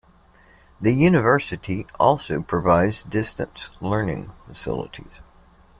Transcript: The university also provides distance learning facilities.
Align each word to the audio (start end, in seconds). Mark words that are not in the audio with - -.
The 0.81 0.93
university 0.95 1.85
also 1.99 2.41
provides 2.41 3.03
distance 3.03 3.69
learning 3.81 4.31
facilities. 4.47 5.19